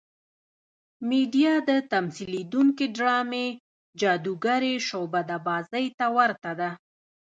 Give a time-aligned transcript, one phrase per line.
[1.09, 3.47] میډیا د تمثیلېدونکې ډرامې
[4.01, 6.69] جادوګرې شعبده بازۍ ته ورته ده.